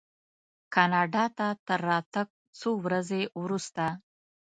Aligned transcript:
کاناډا 0.73 1.25
ته 1.37 1.47
تر 1.67 1.79
راتګ 1.89 2.27
څو 2.59 2.69
ورځې 2.85 3.21
وروسته. 3.41 3.85